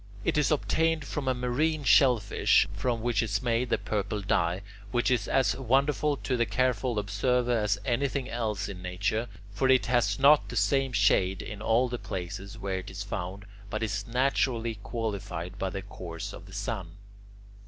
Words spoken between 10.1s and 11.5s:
not the same shade